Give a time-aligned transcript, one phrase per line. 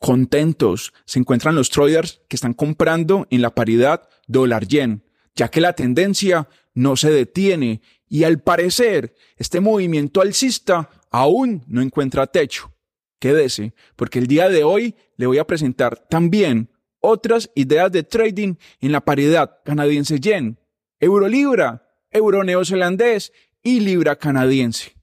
[0.00, 5.74] Contentos se encuentran los traders que están comprando en la paridad dólar-yen, ya que la
[5.74, 12.72] tendencia no se detiene y al parecer este movimiento alcista aún no encuentra techo.
[13.18, 16.70] Quédese, porque el día de hoy le voy a presentar también
[17.00, 20.58] otras ideas de trading en la paridad canadiense-yen,
[20.98, 24.96] euro-libra, euro-neozelandés y libra canadiense.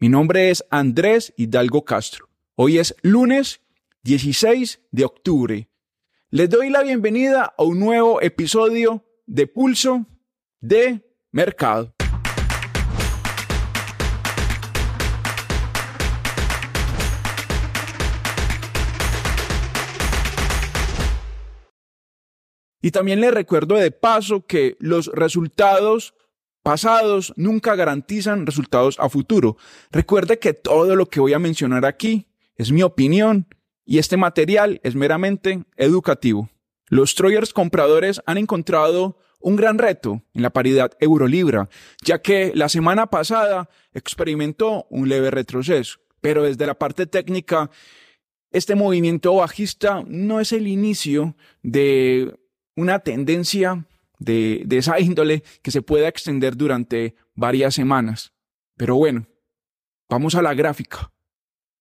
[0.00, 2.28] Mi nombre es Andrés Hidalgo Castro.
[2.56, 3.60] Hoy es lunes
[4.06, 5.68] 16 de octubre.
[6.30, 10.06] Les doy la bienvenida a un nuevo episodio de Pulso
[10.60, 11.92] de Mercado.
[22.80, 26.14] Y también les recuerdo de paso que los resultados
[26.62, 29.56] pasados nunca garantizan resultados a futuro.
[29.90, 33.48] Recuerde que todo lo que voy a mencionar aquí es mi opinión
[33.86, 36.50] y este material es meramente educativo.
[36.88, 41.68] Los traders compradores han encontrado un gran reto en la paridad euro-libra,
[42.04, 47.70] ya que la semana pasada experimentó un leve retroceso, pero desde la parte técnica,
[48.50, 52.34] este movimiento bajista no es el inicio de
[52.74, 53.86] una tendencia
[54.18, 58.32] de, de esa índole que se pueda extender durante varias semanas.
[58.76, 59.26] Pero bueno,
[60.08, 61.12] vamos a la gráfica.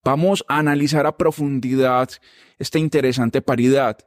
[0.06, 2.10] Vamos a analizar a profundidad
[2.60, 3.98] esta interesante paridad.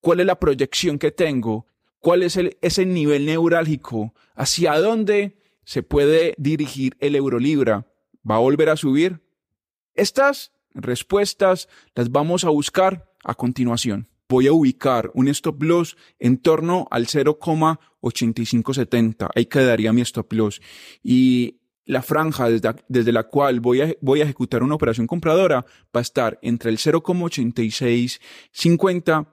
[0.00, 1.66] ¿Cuál es la proyección que tengo?
[1.98, 4.14] ¿Cuál es ese nivel neurálgico?
[4.34, 7.86] ¿Hacia dónde se puede dirigir el euro libra?
[8.28, 9.20] ¿Va a volver a subir?
[9.92, 14.08] Estas respuestas las vamos a buscar a continuación.
[14.30, 19.28] Voy a ubicar un stop loss en torno al 0,8570.
[19.34, 20.62] Ahí quedaría mi stop loss.
[21.02, 26.38] Y la franja desde, la cual voy a, ejecutar una operación compradora va a estar
[26.42, 29.26] entre el 0,8650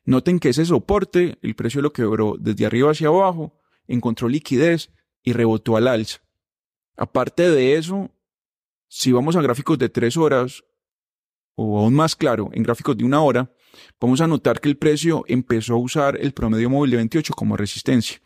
[0.04, 3.58] Noten que ese soporte, el precio lo quebró desde arriba hacia abajo,
[3.88, 4.92] encontró liquidez
[5.24, 6.20] y rebotó al alza.
[6.98, 8.12] Aparte de eso,
[8.88, 10.64] si vamos a gráficos de tres horas,
[11.56, 13.52] o aún más claro, en gráficos de una hora,
[14.00, 17.58] vamos a notar que el precio empezó a usar el promedio móvil de 28 como
[17.58, 18.22] resistencia.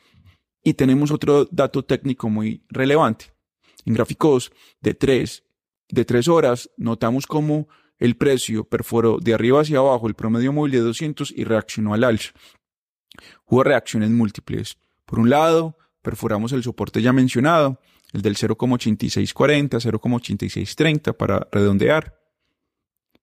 [0.64, 3.34] Y tenemos otro dato técnico muy relevante.
[3.86, 4.52] En gráficos
[4.82, 5.44] de tres,
[5.90, 7.68] de tres horas, notamos cómo
[8.00, 12.04] el precio perforó de arriba hacia abajo el promedio móvil de 200 y reaccionó al
[12.04, 12.32] alza.
[13.46, 14.78] Hubo reacciones múltiples.
[15.06, 17.80] Por un lado, perforamos el soporte ya mencionado,
[18.14, 22.20] el del 0,8640, 0,8630 para redondear.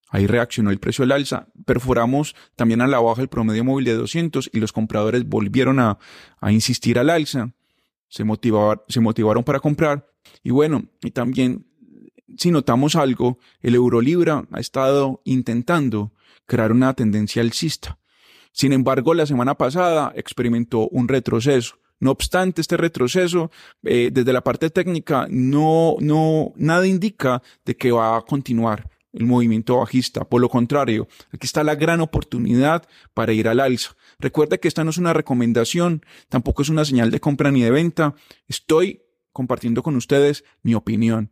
[0.08, 1.48] Ahí reaccionó el precio al alza.
[1.64, 5.98] Perforamos también a la baja el promedio móvil de 200 y los compradores volvieron a,
[6.50, 7.54] insistir al alza.
[8.08, 8.24] Se,
[8.88, 10.06] se motivaron para comprar.
[10.42, 11.64] Y bueno, y también
[12.36, 16.12] si notamos algo, el Eurolibra ha estado intentando
[16.46, 17.98] crear una tendencia alcista.
[18.52, 21.76] Sin embargo, la semana pasada experimentó un retroceso.
[22.02, 23.52] No obstante, este retroceso,
[23.84, 29.24] eh, desde la parte técnica, no, no, nada indica de que va a continuar el
[29.24, 30.24] movimiento bajista.
[30.24, 33.94] Por lo contrario, aquí está la gran oportunidad para ir al alza.
[34.18, 37.70] Recuerda que esta no es una recomendación, tampoco es una señal de compra ni de
[37.70, 38.16] venta.
[38.48, 41.30] Estoy compartiendo con ustedes mi opinión.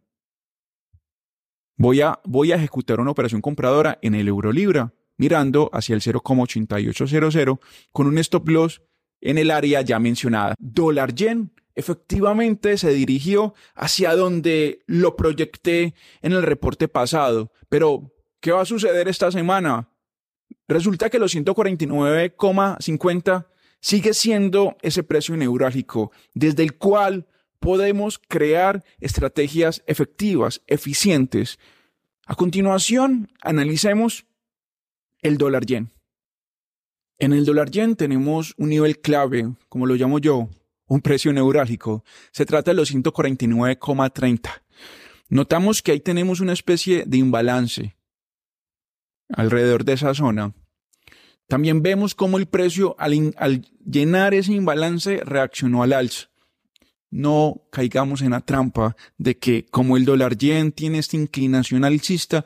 [1.77, 6.01] Voy a, voy a ejecutar una operación compradora en el euro libra, mirando hacia el
[6.01, 7.59] 0,8800
[7.91, 8.83] con un stop loss
[9.21, 10.55] en el área ya mencionada.
[10.59, 17.53] Dólar yen efectivamente se dirigió hacia donde lo proyecté en el reporte pasado.
[17.69, 19.91] Pero, ¿qué va a suceder esta semana?
[20.69, 23.47] Resulta que los 149,50
[23.81, 27.27] sigue siendo ese precio neurálgico desde el cual
[27.59, 31.59] podemos crear estrategias efectivas, eficientes.
[32.27, 34.27] A continuación, analicemos
[35.23, 35.93] el dólar yen.
[37.21, 40.49] En el dólar yen tenemos un nivel clave, como lo llamo yo,
[40.87, 42.03] un precio neurálgico.
[42.33, 44.63] Se trata de los 149,30.
[45.29, 47.95] Notamos que ahí tenemos una especie de imbalance
[49.29, 50.55] alrededor de esa zona.
[51.47, 56.31] También vemos cómo el precio al, al llenar ese imbalance reaccionó al alza
[57.11, 62.45] no caigamos en la trampa de que como el dólar yen tiene esta inclinación alcista,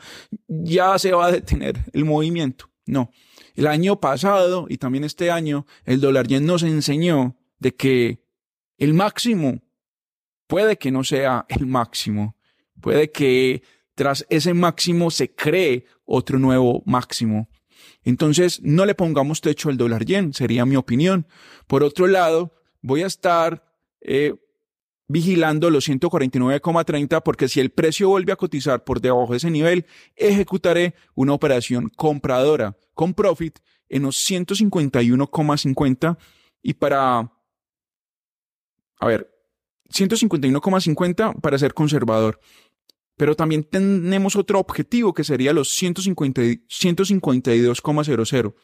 [0.48, 2.70] ya se va a detener el movimiento.
[2.86, 3.10] No.
[3.54, 8.24] El año pasado y también este año, el dólar yen nos enseñó de que
[8.78, 9.62] el máximo
[10.46, 12.36] puede que no sea el máximo.
[12.80, 13.62] Puede que
[13.94, 17.48] tras ese máximo se cree otro nuevo máximo.
[18.02, 21.26] Entonces, no le pongamos techo al dólar yen, sería mi opinión.
[21.66, 23.64] Por otro lado, voy a estar
[24.00, 24.34] eh,
[25.06, 29.86] vigilando los 149,30 porque si el precio vuelve a cotizar por debajo de ese nivel,
[30.16, 36.18] ejecutaré una operación compradora con profit en los 151,50
[36.62, 37.32] y para,
[38.98, 39.30] a ver,
[39.90, 42.40] 151,50 para ser conservador.
[43.16, 48.54] Pero también tenemos otro objetivo que sería los 150, 152,00.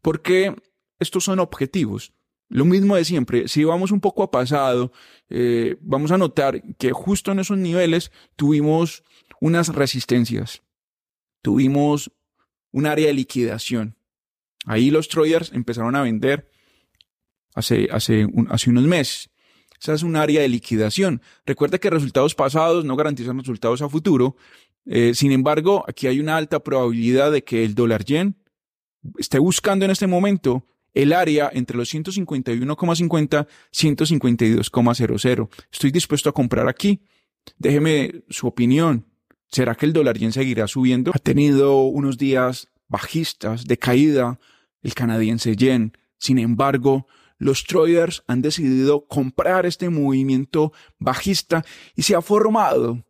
[0.00, 0.54] ¿Por qué
[1.00, 2.12] estos son objetivos?
[2.48, 4.92] Lo mismo de siempre, si vamos un poco a pasado,
[5.28, 9.02] eh, vamos a notar que justo en esos niveles tuvimos
[9.40, 10.62] unas resistencias,
[11.42, 12.12] tuvimos
[12.70, 13.96] un área de liquidación.
[14.64, 16.50] Ahí los traders empezaron a vender
[17.54, 19.30] hace, hace, hace unos meses.
[19.80, 21.22] Esa es un área de liquidación.
[21.44, 24.36] Recuerda que resultados pasados no garantizan resultados a futuro.
[24.86, 28.36] Eh, sin embargo, aquí hay una alta probabilidad de que el dólar yen
[29.18, 30.66] esté buscando en este momento
[30.96, 35.48] el área entre los 151,50 152,00.
[35.70, 37.02] Estoy dispuesto a comprar aquí.
[37.58, 39.04] Déjeme su opinión.
[39.48, 41.12] ¿Será que el dólar yen seguirá subiendo?
[41.14, 44.40] Ha tenido unos días bajistas de caída
[44.82, 45.92] el canadiense yen.
[46.18, 47.06] Sin embargo,
[47.36, 51.62] los traders han decidido comprar este movimiento bajista
[51.94, 53.04] y se ha formado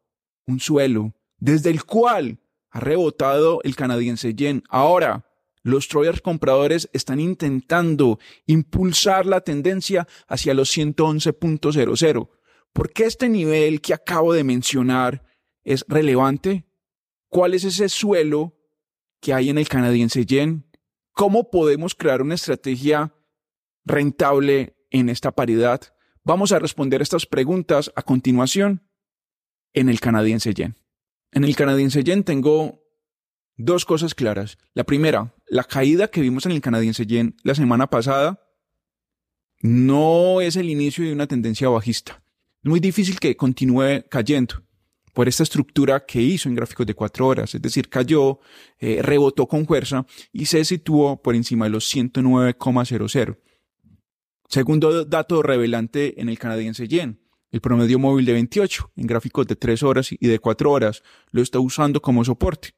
[0.47, 2.41] un suelo desde el cual
[2.71, 4.65] ha rebotado el canadiense yen.
[4.69, 5.26] Ahora,
[5.67, 12.31] los traders compradores están intentando impulsar la tendencia hacia los 111.00.
[12.73, 15.25] ¿Por qué este nivel que acabo de mencionar
[15.65, 16.69] es relevante?
[17.29, 18.57] ¿Cuál es ese suelo
[19.21, 20.71] que hay en el canadiense yen?
[21.11, 23.13] ¿Cómo podemos crear una estrategia
[23.85, 25.81] rentable en esta paridad?
[26.23, 28.89] Vamos a responder estas preguntas a continuación
[29.73, 30.79] en el canadiense yen.
[31.33, 32.86] En el canadiense yen tengo
[33.57, 34.59] dos cosas claras.
[34.75, 38.43] La primera, la caída que vimos en el canadiense yen la semana pasada
[39.61, 42.23] no es el inicio de una tendencia bajista.
[42.63, 44.63] Es muy difícil que continúe cayendo
[45.13, 48.39] por esta estructura que hizo en gráficos de cuatro horas, es decir, cayó,
[48.79, 53.39] eh, rebotó con fuerza y se situó por encima de los 109,00.
[54.49, 57.19] Segundo dato revelante en el canadiense yen,
[57.51, 61.41] el promedio móvil de 28 en gráficos de 3 horas y de 4 horas lo
[61.41, 62.75] está usando como soporte.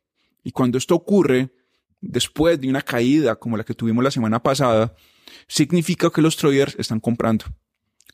[0.49, 1.51] Y cuando esto ocurre,
[2.01, 4.95] después de una caída como la que tuvimos la semana pasada,
[5.47, 7.45] significa que los traders están comprando.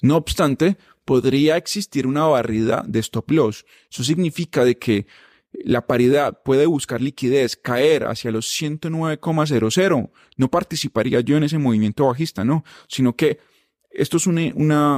[0.02, 3.64] No obstante, podría existir una barrida de stop loss.
[3.88, 5.06] Eso significa de que
[5.52, 10.10] la paridad puede buscar liquidez, caer hacia los 109,00.
[10.36, 13.38] No participaría yo en ese movimiento bajista, no, sino que
[13.90, 14.38] esto es un,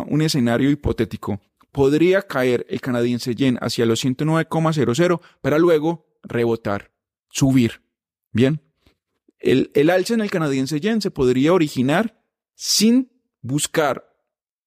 [0.09, 1.39] un escenario hipotético.
[1.71, 6.96] Podría caer el canadiense yen hacia los 109,00 para luego rebotar
[7.31, 7.83] subir.
[8.33, 8.61] Bien.
[9.39, 12.21] El, alza en el canadiense yen se podría originar
[12.55, 14.13] sin buscar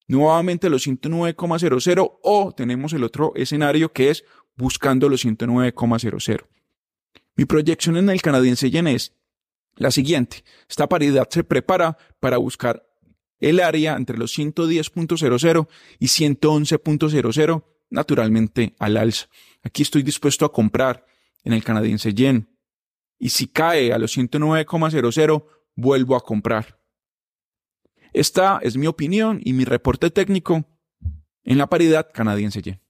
[0.08, 4.24] nuevamente los 109,00 o tenemos el otro escenario que es
[4.56, 6.46] buscando los 109,00.
[7.36, 9.14] Mi proyección en el canadiense yen es
[9.76, 10.44] la siguiente.
[10.70, 12.86] Esta paridad se prepara para buscar
[13.40, 15.68] el área entre los 110.00
[16.00, 19.28] y 111.00 naturalmente al alza.
[19.64, 21.06] Aquí estoy dispuesto a comprar
[21.44, 22.50] en el canadiense yen
[23.18, 26.80] y si cae a los 109,00, vuelvo a comprar.
[28.14, 30.66] Esta es mi opinión y mi reporte técnico
[31.44, 32.82] en la paridad canadiense yen.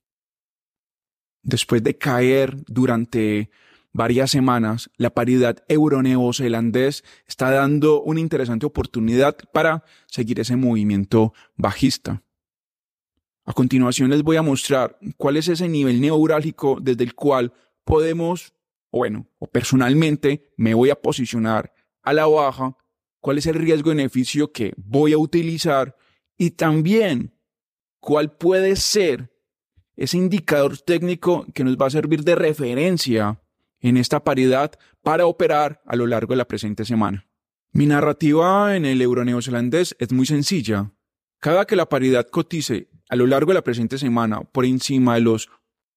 [1.42, 3.50] después de caer durante
[3.92, 12.22] varias semanas, la paridad euro-neozelandés está dando una interesante oportunidad para seguir ese movimiento bajista.
[13.44, 17.52] A continuación les voy a mostrar cuál es ese nivel neurálgico desde el cual
[17.90, 18.54] podemos,
[18.92, 22.76] bueno, o personalmente me voy a posicionar a la baja,
[23.20, 25.96] cuál es el riesgo-beneficio que voy a utilizar
[26.38, 27.34] y también
[27.98, 29.32] cuál puede ser
[29.96, 33.42] ese indicador técnico que nos va a servir de referencia
[33.80, 37.26] en esta paridad para operar a lo largo de la presente semana.
[37.72, 40.92] Mi narrativa en el euro neozelandés es muy sencilla.
[41.40, 45.22] Cada que la paridad cotice a lo largo de la presente semana por encima de
[45.22, 45.50] los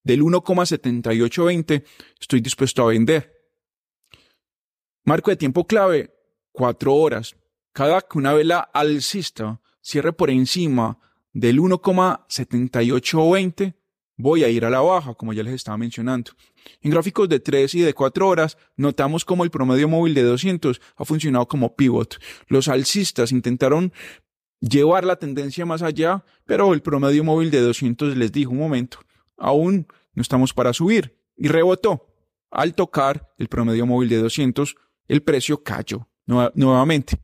[0.04, 1.84] del 1,7820,
[2.20, 3.32] estoy dispuesto a vender.
[5.06, 6.14] Marco de tiempo clave,
[6.52, 7.36] cuatro horas.
[7.74, 11.00] Cada que una vela alcista cierre por encima
[11.34, 13.76] del 1,7820,
[14.16, 16.32] voy a ir a la baja, como ya les estaba mencionando.
[16.82, 20.80] En gráficos de 3 y de 4 horas, notamos como el promedio móvil de 200
[20.96, 22.20] ha funcionado como pivot.
[22.48, 23.92] Los alcistas intentaron
[24.62, 29.00] llevar la tendencia más allá, pero el promedio móvil de 200 les dijo un momento,
[29.44, 32.08] aún no estamos para subir, y rebotó.
[32.50, 34.76] Al tocar el promedio móvil de 200,
[35.08, 37.20] el precio cayó nuevamente.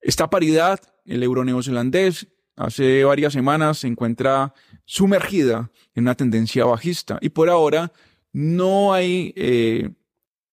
[0.00, 7.18] Esta paridad, el euro neozelandés, hace varias semanas se encuentra sumergida en una tendencia bajista
[7.20, 7.92] y por ahora
[8.32, 9.90] no hay eh,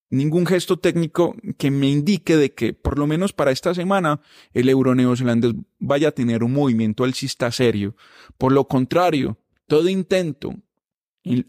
[0.10, 4.22] ningún gesto técnico que me indique de que por lo menos para esta semana
[4.54, 7.96] el euro neozelandés vaya a tener un movimiento alcista serio.
[8.38, 9.38] Por lo contrario,
[9.74, 10.54] todo intento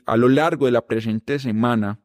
[0.06, 2.00] a lo largo de la presente semana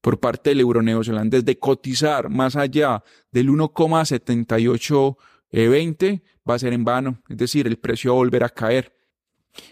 [0.00, 6.86] por parte del euro neozelandés de cotizar más allá del 1,7820 va a ser en
[6.86, 8.96] vano, es decir, el precio va a volver a caer.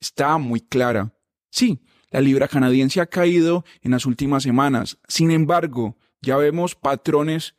[0.00, 1.14] está muy clara.
[1.50, 4.98] Sí, la libra canadiense ha caído en las últimas semanas.
[5.06, 7.54] Sin embargo, ya vemos patrones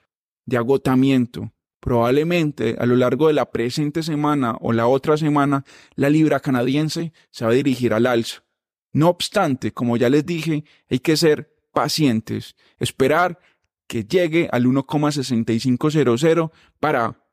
[0.46, 1.54] de agotamiento.
[1.80, 5.64] Probablemente a lo largo de la presente semana o la otra semana,
[5.96, 8.44] la libra canadiense se va a dirigir al alza.
[8.92, 13.40] No obstante, como ya les dije, hay que ser pacientes, esperar
[13.88, 17.26] que llegue al 1,6500 para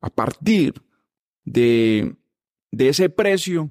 [0.00, 0.82] a partir
[1.44, 2.16] de,
[2.70, 3.70] de ese precio,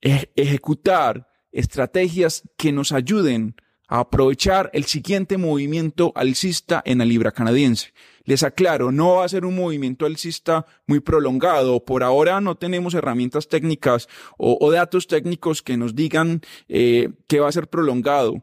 [0.00, 3.54] ejecutar estrategias que nos ayuden
[3.88, 7.92] a aprovechar el siguiente movimiento alcista en la libra canadiense.
[8.24, 11.84] Les aclaro, no va a ser un movimiento alcista muy prolongado.
[11.84, 17.48] Por ahora no tenemos herramientas técnicas o, datos técnicos que nos digan eh, que va
[17.48, 18.42] a ser prolongado.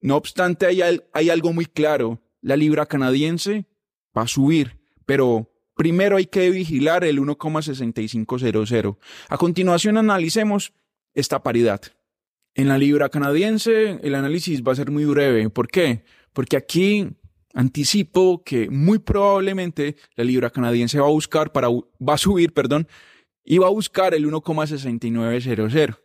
[0.00, 2.20] No obstante, hay, hay algo muy claro.
[2.40, 3.64] La libra canadiense
[4.16, 8.96] va a subir, pero Primero hay que vigilar el 1,6500.
[9.28, 10.72] A continuación analicemos
[11.14, 11.80] esta paridad.
[12.56, 15.50] En la libra canadiense el análisis va a ser muy breve.
[15.50, 16.02] ¿Por qué?
[16.32, 17.10] Porque aquí
[17.58, 22.86] anticipo que muy probablemente la libra canadiense va a buscar para va a subir, perdón,
[23.44, 25.98] y va a buscar el 1,6900.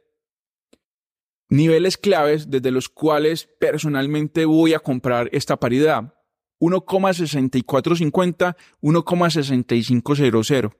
[1.49, 6.15] Niveles claves desde los cuales personalmente voy a comprar esta paridad.
[6.59, 10.75] 1,6450, 1,6500.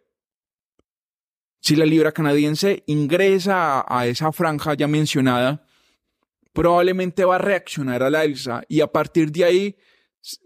[1.61, 5.67] Si la libra canadiense ingresa a, esa franja ya mencionada,
[6.51, 9.77] probablemente va a reaccionar a la alza y a partir de ahí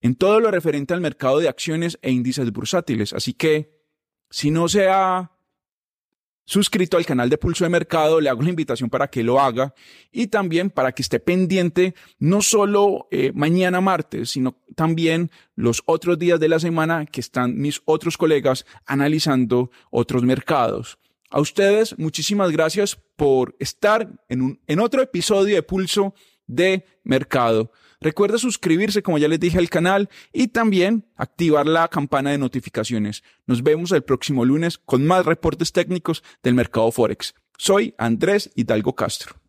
[0.00, 3.12] en todo lo referente al mercado de acciones e índices bursátiles.
[3.12, 3.80] Así que,
[4.30, 5.30] si no se ha
[6.44, 9.74] suscrito al canal de Pulso de Mercado, le hago la invitación para que lo haga
[10.10, 16.18] y también para que esté pendiente no solo eh, mañana martes, sino también los otros
[16.18, 20.98] días de la semana que están mis otros colegas analizando otros mercados.
[21.30, 26.14] A ustedes, muchísimas gracias por estar en, un, en otro episodio de Pulso
[26.46, 27.72] de Mercado.
[28.02, 33.22] Recuerda suscribirse, como ya les dije, al canal y también activar la campana de notificaciones.
[33.46, 37.34] Nos vemos el próximo lunes con más reportes técnicos del mercado Forex.
[37.56, 39.41] Soy Andrés Hidalgo Castro.